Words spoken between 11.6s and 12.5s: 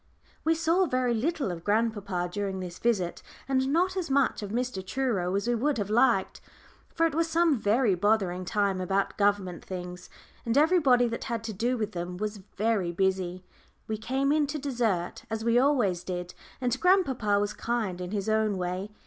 with them was